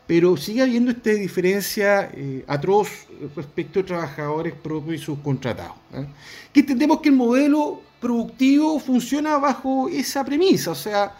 [0.07, 5.75] pero sigue habiendo esta diferencia eh, atroz respecto a trabajadores propios y subcontratados.
[5.93, 6.05] ¿eh?
[6.53, 11.13] Que entendemos que el modelo productivo funciona bajo esa premisa, o sea,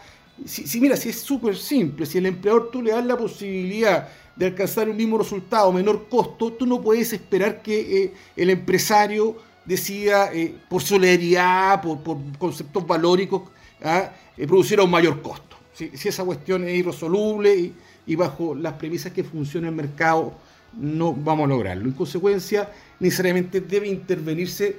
[0.46, 4.46] si, mira, si es súper simple, si el empleador tú le das la posibilidad de
[4.46, 10.30] alcanzar un mismo resultado, menor costo, tú no puedes esperar que eh, el empresario decida
[10.68, 11.98] por solidaridad, por,
[12.38, 13.42] conceptos valóricos,
[13.82, 14.10] ¿ah?
[14.46, 15.56] producir a un mayor costo.
[15.74, 17.74] Si, esa cuestión es irresoluble y,
[18.06, 20.34] y bajo las premisas que funciona el mercado
[20.72, 21.84] no vamos a lograrlo.
[21.84, 22.70] En consecuencia,
[23.00, 24.76] necesariamente debe intervenirse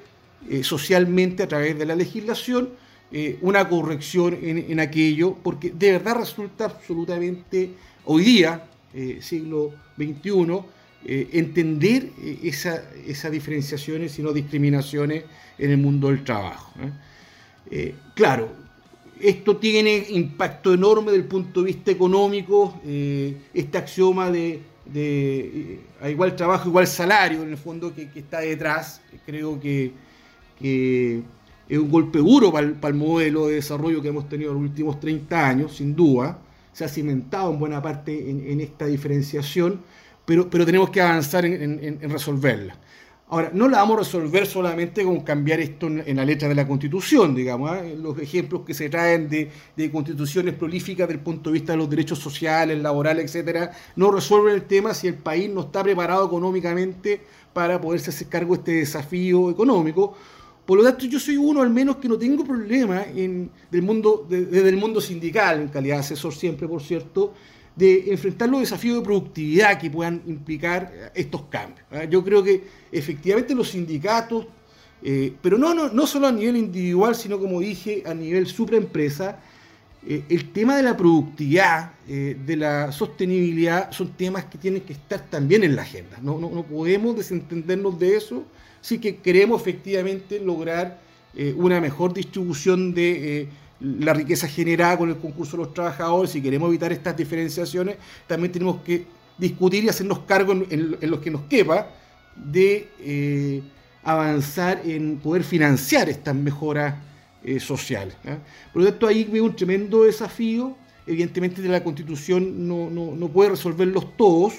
[0.49, 2.69] eh, socialmente a través de la legislación
[3.11, 7.71] eh, una corrección en, aquello, porque de verdad resulta absolutamente
[8.05, 10.61] hoy día, eh, siglo XXI,
[11.05, 12.09] entender
[12.43, 15.23] esa, esas diferenciaciones y no discriminaciones
[15.57, 16.73] en el mundo del trabajo.
[18.15, 18.49] claro,
[19.19, 24.61] esto tiene impacto enorme desde el punto de vista económico, eh, este axioma de,
[24.95, 29.91] eh, a igual trabajo, igual salario, en el fondo, que, está detrás, creo que,
[31.69, 34.99] es un golpe duro para el, modelo de desarrollo que hemos tenido en los últimos
[34.99, 36.39] 30 años, sin duda.
[36.73, 39.81] Se ha cimentado en buena parte en, esta diferenciación,
[40.25, 42.75] pero, pero tenemos que avanzar en resolverla.
[43.31, 46.67] Ahora, no la vamos a resolver solamente con cambiar esto en, la letra de la
[46.67, 47.69] Constitución, digamos.
[47.69, 47.83] ¿ah?
[47.95, 49.51] Los ejemplos que se traen de,
[49.91, 54.55] constituciones prolíficas desde el punto de vista de los derechos sociales, laborales, etcétera, no resuelven
[54.55, 57.21] el tema si el país no está preparado económicamente
[57.53, 60.17] para poderse hacer cargo de este desafío económico.
[60.69, 64.69] Por lo tanto, yo soy uno al menos que no tengo problema del mundo, desde
[64.69, 67.33] el mundo sindical, en calidad de asesor siempre, por cierto,
[67.75, 71.87] de enfrentar los desafíos de productividad que puedan implicar estos cambios.
[71.89, 72.03] ¿ah?
[72.03, 74.45] Yo creo que efectivamente los sindicatos,
[75.01, 79.39] eh, pero no, no, no solo a nivel individual, sino como dije, a nivel supraempresa,
[80.05, 84.93] eh, el tema de la productividad, eh, de la sostenibilidad, son temas que tienen que
[84.93, 86.19] estar también en la agenda.
[86.21, 88.45] No, no, no podemos desentendernos de eso
[88.81, 90.99] si que queremos efectivamente lograr
[91.55, 93.47] una mejor distribución de
[93.79, 97.95] la riqueza generada con el concurso de los trabajadores, si queremos evitar estas diferenciaciones,
[98.27, 99.05] también tenemos que
[99.37, 101.87] discutir y hacernos cargo en, los que nos quepa
[102.35, 103.61] de eh,
[104.03, 106.95] avanzar en poder financiar estas mejoras
[107.43, 108.15] eh, sociales.
[108.73, 110.75] Por lo tanto, ahí veo un tremendo desafío.
[111.07, 114.53] Evidentemente, la Constitución no, no puede resolverlos todos,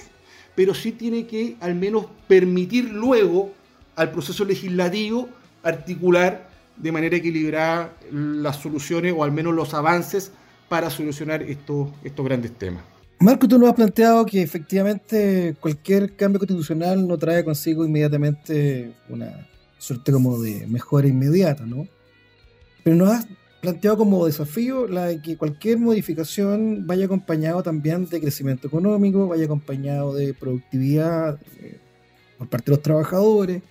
[0.54, 3.52] pero sí tiene que al menos permitir luego
[4.00, 5.28] al proceso legislativo
[5.62, 10.32] articular de manera equilibrada las soluciones o al menos los avances
[10.70, 12.82] para solucionar estos, estos grandes temas.
[13.18, 19.46] Marco, tú nos has planteado que efectivamente cualquier cambio constitucional no trae consigo inmediatamente una
[19.76, 21.86] suerte como de mejora inmediata, ¿no?
[22.82, 23.26] Pero nos has
[23.60, 29.44] planteado como desafío la de que cualquier modificación vaya acompañado también de crecimiento económico, vaya
[29.44, 31.78] acompañado de productividad eh,
[32.38, 33.62] por parte de los trabajadores,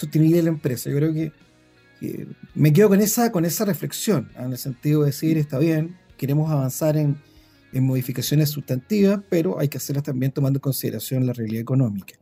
[0.00, 0.90] sostenibilidad de la empresa.
[0.90, 1.32] Yo creo que
[2.54, 6.50] me quedo con esa, con esa reflexión, en el sentido de decir, está bien, queremos
[6.50, 7.16] avanzar en,
[7.72, 12.14] en modificaciones sustantivas, pero hay que hacerlas también tomando en consideración la realidad económica.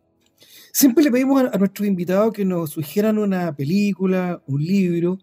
[0.72, 5.18] Siempre le pedimos a, nuestros invitados que nos sugieran una película, un libro,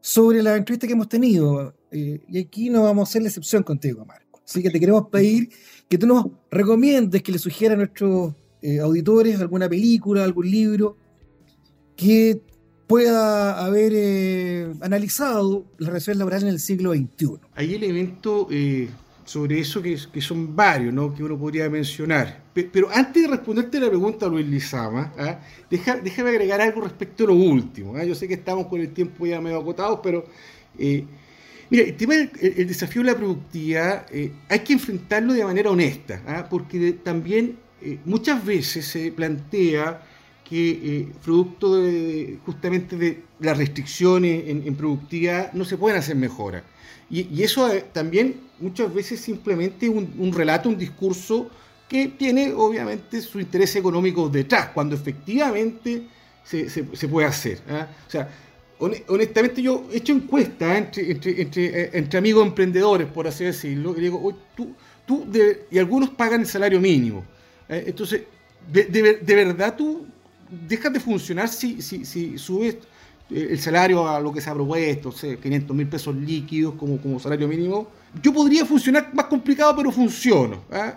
[0.00, 1.74] sobre la entrevista que hemos tenido.
[1.90, 4.40] Eh, y aquí no vamos a hacer la excepción contigo, Marco.
[4.44, 5.50] Así que te queremos pedir
[5.88, 10.96] que tú nos recomiendes, que le sugieran a nuestros eh, auditores alguna película, algún libro
[12.00, 12.40] que
[12.86, 17.38] pueda haber eh, analizado la relación laboral en el siglo XXI.
[17.54, 18.48] Hay elementos
[19.30, 21.14] sobre eso que, son varios, ¿no?
[21.14, 22.42] que uno podría mencionar.
[22.52, 25.38] Pero antes de responderte la pregunta, Luis Lizama, ¿ah?
[25.70, 27.94] déjame agregar algo respecto a lo último.
[27.94, 28.02] ¿ah?
[28.02, 30.24] Yo sé que estamos con el tiempo ya medio agotados, pero
[30.76, 31.04] eh,
[31.70, 36.20] mira, el tema del desafío de la productividad eh, hay que enfrentarlo de manera honesta,
[36.26, 36.48] ¿ah?
[36.50, 40.02] porque también eh, muchas veces se plantea
[40.50, 46.64] que producto de, justamente de las restricciones en, productividad no se pueden hacer mejoras.
[47.08, 51.48] Y, eso eh, también muchas veces simplemente un, un relato, un discurso
[51.88, 56.02] que tiene obviamente su interés económico detrás, cuando efectivamente
[56.44, 57.60] se, se, puede hacer.
[57.68, 57.86] ¿ah?
[58.06, 58.28] O sea,
[59.08, 64.00] honestamente yo he hecho encuestas entre, entre, eh, entre, amigos emprendedores, por así decirlo, y
[64.00, 64.74] digo, tú,
[65.06, 65.26] tú
[65.70, 67.24] y algunos pagan el salario mínimo.
[67.68, 67.84] ¿eh?
[67.86, 68.22] entonces,
[68.70, 70.06] de, de, verdad tú
[70.50, 72.76] dejas de funcionar si, si, si subes
[73.30, 77.46] el salario a lo que se ha propuesto, 500 mil pesos líquidos como, como salario
[77.46, 77.88] mínimo,
[78.20, 80.64] yo podría funcionar más complicado, pero funciono.
[80.72, 80.94] ¿ah?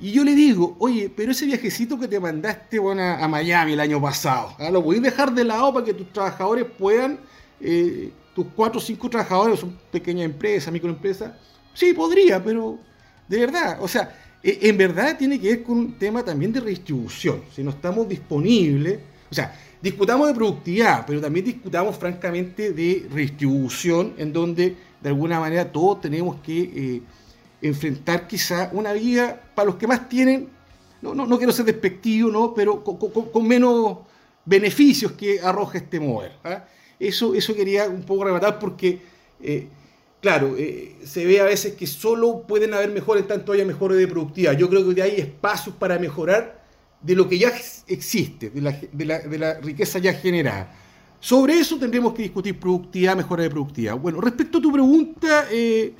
[0.00, 4.00] Y yo le digo, oye, pero ese viajecito que te mandaste a, Miami el año
[4.00, 4.70] pasado, ¿ah?
[4.70, 7.20] lo a dejar de lado para que tus trabajadores puedan,
[7.60, 11.32] eh, tus cuatro o cinco trabajadores, son pequeñas empresas, microempresas,
[11.74, 12.78] sí, podría, pero
[13.28, 14.14] de verdad, o sea,
[14.46, 17.42] en verdad tiene que ver con un tema también de redistribución.
[17.54, 24.14] Si no estamos disponibles, o sea, discutamos de productividad, pero también discutamos francamente de redistribución,
[24.18, 27.02] en donde de alguna manera todos tenemos que eh,
[27.62, 30.48] enfrentar quizá una vida para los que más tienen,
[31.02, 32.54] no, no, no quiero ser despectivo, ¿no?
[32.54, 33.98] pero con, menos
[34.44, 36.32] beneficios que arroja este mover.
[36.44, 36.64] ¿ah?
[36.98, 39.00] Eso, eso quería un poco rematar porque,
[39.40, 39.68] eh,
[40.26, 44.08] claro, eh, se ve a veces que solo pueden haber mejores tanto haya mejores de
[44.08, 44.58] productividad.
[44.58, 46.64] Yo creo que hay espacios para mejorar
[47.00, 47.52] de lo que ya
[47.86, 49.04] existe, de
[49.38, 50.74] la, riqueza ya generada.
[51.20, 53.96] Sobre eso tendremos que discutir productividad, mejora de productividad.
[53.98, 55.92] Bueno, respecto a tu pregunta, eh,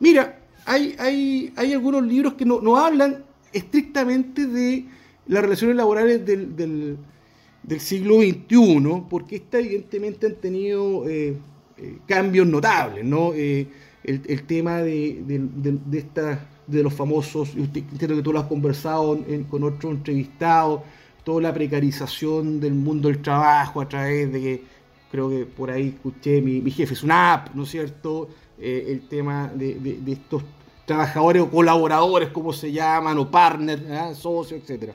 [0.00, 4.86] mira, hay, algunos libros que no, hablan estrictamente de
[5.28, 11.36] las relaciones laborales del, del, siglo XXI, porque esta evidentemente han tenido eh,
[11.78, 13.32] eh, cambios notables, ¿no?
[13.32, 16.38] el, tema de, de estas
[16.68, 19.18] de los famosos, y entiendo que tú lo has conversado
[19.50, 20.84] con otro entrevistado,
[21.24, 24.62] toda la precarización del mundo del trabajo a través de que,
[25.10, 28.28] creo que por ahí escuché, mi, jefe es una app, ¿no es cierto?
[28.58, 30.42] Eh, el tema de, estos
[30.84, 34.14] trabajadores o colaboradores, como se llaman, o partners, ¿ah?
[34.14, 34.92] socios, etc.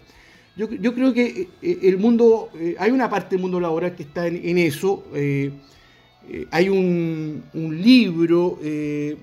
[0.55, 4.27] Yo, creo que eh, el mundo, eh, hay una parte del mundo laboral que está
[4.27, 5.03] en, eso.
[6.51, 9.17] Hay un, libro que,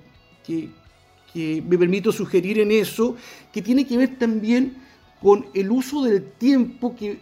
[1.33, 3.17] que me permito sugerir en eso,
[3.53, 4.75] que tiene que ver también
[5.21, 7.21] con el uso del tiempo que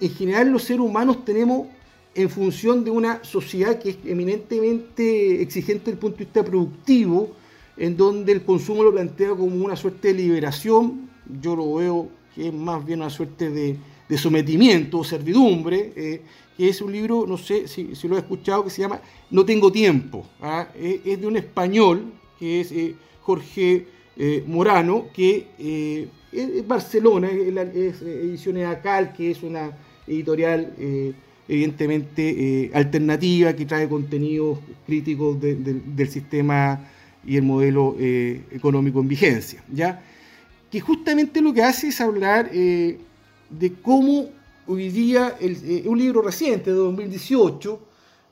[0.00, 1.66] en general los seres humanos tenemos
[2.14, 7.36] en función de una sociedad que es eminentemente exigente desde el punto de vista productivo,
[7.76, 11.10] en donde el consumo lo plantea como una suerte de liberación,
[11.40, 13.76] yo lo veo que es más bien una suerte de,
[14.16, 16.22] sometimiento o servidumbre, eh,
[16.56, 19.70] que es un libro, no sé si, lo he escuchado, que se llama No tengo
[19.70, 20.24] tiempo.
[20.40, 20.68] ¿ah?
[20.74, 22.72] Es, de un español que es...
[22.72, 22.94] Eh,
[23.28, 23.84] Jorge
[24.16, 29.70] eh, Morano, que eh, es Barcelona, es, Ediciones Acal, que es una
[30.06, 31.12] editorial eh,
[31.46, 36.88] evidentemente alternativa, que trae contenidos críticos del sistema
[37.22, 40.02] y el modelo económico en vigencia, ¿ya?
[40.70, 42.50] que justamente lo que hace es hablar
[43.50, 44.28] de cómo
[44.66, 45.36] hoy día,
[45.86, 47.80] un libro reciente de 2018,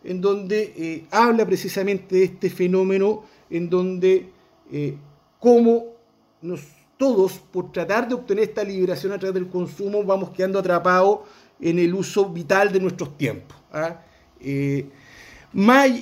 [0.05, 4.31] en donde habla precisamente de este fenómeno en donde
[4.71, 4.97] eh,
[5.39, 5.95] cómo
[6.43, 6.61] nos,
[6.97, 11.21] todos, por tratar de obtener esta liberación a través del consumo, vamos quedando atrapados
[11.61, 13.57] en el uso vital de nuestros tiempos.
[13.73, 14.01] ¿ah?
[14.41, 14.87] Eh,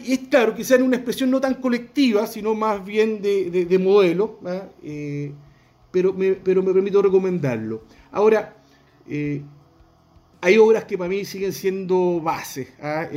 [0.07, 4.69] es claro, quizá en una expresión no tan colectiva, sino más bien de, modelo, ¿ah?
[4.83, 5.33] eh,
[5.91, 7.83] pero, me, pero me permito recomendarlo.
[8.11, 8.57] Ahora,
[10.41, 12.69] hay obras que para mí siguen siendo bases.
[12.81, 13.09] ¿ah?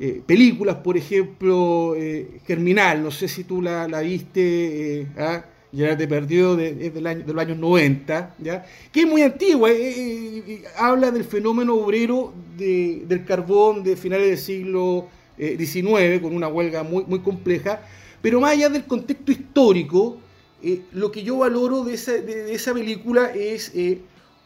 [0.00, 5.44] Eh, películas, por ejemplo, eh, Germinal, no sé si tú la, viste, eh, ¿ah?
[5.72, 8.64] ya te perdió de, del año, de los años 90, ¿ya?
[8.92, 15.08] que es muy antigua, eh, habla del fenómeno obrero del carbón de finales del siglo
[15.36, 17.80] XIX, con una huelga muy, muy compleja,
[18.22, 20.18] pero más allá del contexto histórico,
[20.62, 24.00] eh, lo que yo valoro de esa, de, esa película es eh,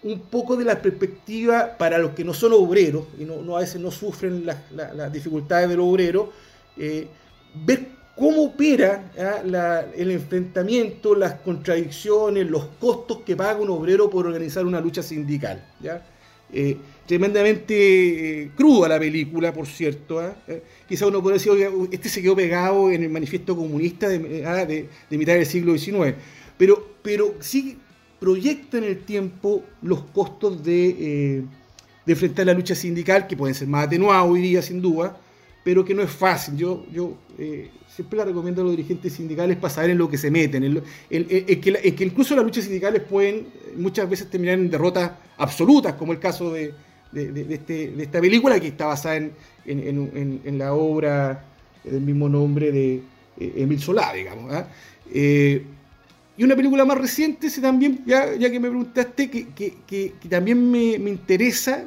[0.05, 3.81] un poco de la perspectiva para los que no son obreros, y no, a veces
[3.81, 6.33] no sufren las, dificultades del obrero,
[6.77, 7.07] eh,
[7.55, 7.87] ver
[8.17, 9.11] cómo opera
[9.97, 15.65] el enfrentamiento, las contradicciones, los costos que paga un obrero por organizar una lucha sindical.
[16.53, 16.77] Eh,
[17.07, 20.21] tremendamente eh, cruda la película, por cierto.
[20.21, 20.37] ¿ah?
[20.47, 24.67] Eh, quizá uno podría decir, este se quedó pegado en el manifiesto comunista de, ah,
[25.17, 26.15] mitad del siglo XIX,
[26.59, 27.79] pero, pero sí
[28.23, 31.43] proyecta en el tiempo los costos de,
[32.07, 35.17] de enfrentar la lucha sindical, que pueden ser más atenuados hoy día, sin duda,
[35.65, 36.57] pero que no es fácil.
[36.57, 37.17] Yo, yo
[37.89, 40.85] siempre la recomiendo a los dirigentes sindicales para saber en lo que se meten.
[41.11, 46.21] Es que, incluso las luchas sindicales pueden muchas veces terminar en derrotas absolutas, como el
[46.21, 46.73] caso de,
[47.13, 51.45] este, esta película que está basada en, la obra
[51.83, 53.03] del mismo nombre de
[53.41, 54.53] eh, Emil Solá, digamos.
[54.53, 54.69] ¿ah?
[55.13, 55.65] Eh,
[56.37, 61.11] y una película más reciente, también, ya, ya que me preguntaste, que, también me, me
[61.11, 61.87] interesa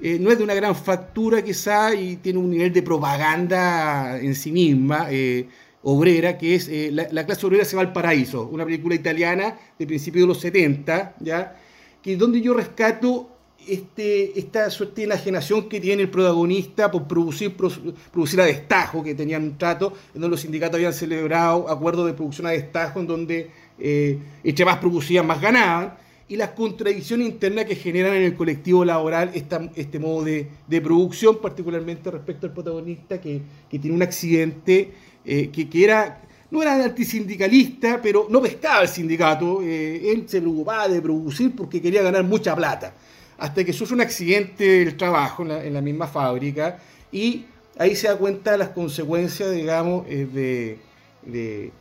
[0.00, 4.34] eh, no es de una gran factura quizá y tiene un nivel de propaganda en
[4.36, 5.48] sí misma, eh,
[5.82, 9.86] obrera, que es eh, la, clase obrera se va al paraíso, una película italiana de
[9.86, 11.56] principios de los 70, ¿ya?
[12.00, 13.30] que donde yo rescato
[13.66, 19.16] este, esta suerte de enajenación que tiene el protagonista por producir, producir a destajo, que
[19.16, 23.06] tenían un trato, en donde los sindicatos habían celebrado acuerdos de producción a destajo, en
[23.08, 23.50] donde
[23.80, 25.94] entre más producían, más ganaban
[26.28, 32.10] y las contradicciones internas que generan en el colectivo laboral este modo de, producción, particularmente
[32.10, 34.92] respecto al protagonista que, tiene un accidente
[35.24, 36.20] eh, que, era,
[36.50, 41.80] no era antisindicalista, pero no pescaba el sindicato, eh, él se preocupaba de producir porque
[41.80, 42.92] quería ganar mucha plata,
[43.38, 46.78] hasta que sufre un accidente del trabajo en la, misma fábrica
[47.10, 47.46] y
[47.78, 50.78] ahí se da cuenta de las consecuencias, digamos, eh,
[51.24, 51.72] de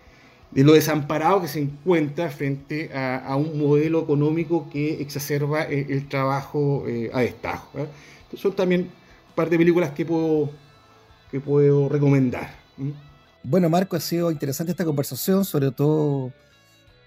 [0.52, 6.86] de lo desamparado que se encuentra frente a, un modelo económico que exacerba el, trabajo
[6.88, 7.80] eh, a destajo.
[7.80, 7.88] ¿eh?
[8.36, 8.90] son también
[9.36, 10.50] parte de películas que puedo,
[11.32, 12.50] que puedo recomendar.
[13.44, 16.32] Bueno, Marco, ha sido interesante esta conversación, sobre todo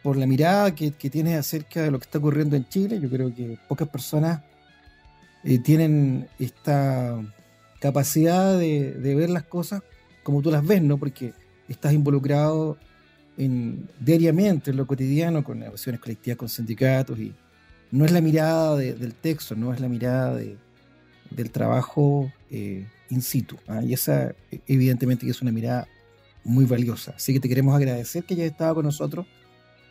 [0.03, 3.01] por la mirada que, tienes acerca de lo que está ocurriendo en Chile.
[3.01, 4.43] Yo creo que pocas personas
[5.45, 7.21] eh, tienen esta
[7.81, 9.83] capacidad de, de, ver las cosas
[10.23, 10.99] como tú las ves, ¿no?
[10.99, 11.33] Porque
[11.69, 12.77] estás involucrado
[13.99, 17.33] diariamente en lo cotidiano con negociaciones colectivas con sindicatos y
[17.91, 23.57] no es la mirada del texto, no es la mirada del trabajo eh, in situ.
[23.67, 23.83] ¿ah?
[23.83, 24.35] Y esa
[24.67, 25.89] evidentemente que es una mirada
[26.45, 27.15] muy valiosa.
[27.17, 29.27] Así que te queremos agradecer que hayas estado con nosotros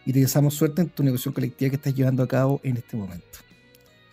[0.06, 2.98] y te deseamos suerte en tu negociación colectiva que estás llevando a cabo en este
[2.98, 3.40] momento.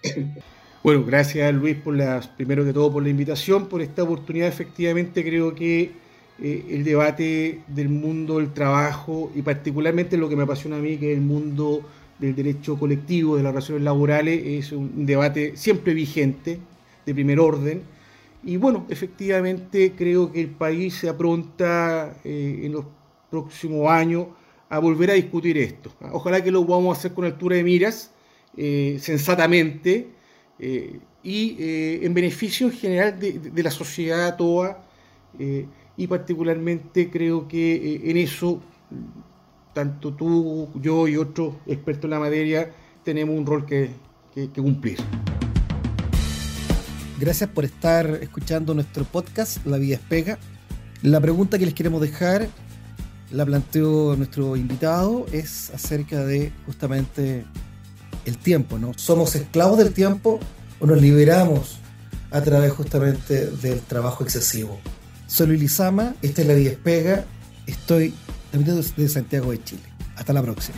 [0.82, 4.46] Bueno, gracias Luis por las, primero que todo por la invitación, por esta oportunidad.
[4.46, 5.90] Efectivamente creo que
[6.38, 10.98] eh, el debate del mundo del trabajo y particularmente lo que me apasiona a mí,
[10.98, 11.80] que es el mundo
[12.18, 16.58] del derecho colectivo, de las relaciones laborales, es un debate siempre vigente,
[17.06, 17.82] de primer orden.
[18.44, 22.84] Y bueno, efectivamente creo que el país se apronta eh, en los
[23.30, 24.26] próximos años
[24.68, 25.90] a volver a discutir esto.
[26.12, 28.10] Ojalá que lo podamos hacer con altura de miras,
[28.56, 30.08] eh, sensatamente,
[31.22, 34.82] y en beneficio en general de, de la sociedad toda
[35.96, 38.60] y particularmente creo que eh, en eso
[39.72, 42.70] tanto tú, yo y otros expertos en la materia
[43.04, 43.90] tenemos un rol que,
[44.54, 44.98] cumplir.
[47.18, 50.38] Gracias por estar escuchando nuestro podcast La Vida Espega.
[51.02, 52.48] La pregunta que les queremos dejar,
[53.30, 57.44] la planteó nuestro invitado, es acerca de justamente
[58.24, 58.92] el tiempo, ¿no?
[58.96, 60.40] ¿Somos esclavos del tiempo
[60.80, 61.78] o nos liberamos
[62.30, 64.78] a través justamente del trabajo excesivo?
[65.26, 67.24] Soy Luis Lizama, esta es La Vida Espega,
[67.66, 68.14] estoy
[68.96, 69.82] de Santiago de Chile.
[70.16, 70.76] Hasta la próxima.